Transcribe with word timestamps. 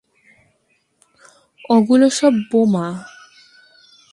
ওগুলো 1.69 2.07
সব 2.19 2.33
বোমা! 2.49 2.87